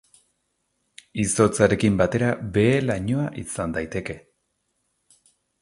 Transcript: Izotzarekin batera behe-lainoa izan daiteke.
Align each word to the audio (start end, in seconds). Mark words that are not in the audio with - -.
Izotzarekin 1.23 1.99
batera 2.01 2.31
behe-lainoa 2.57 3.29
izan 3.45 3.77
daiteke. 3.79 4.21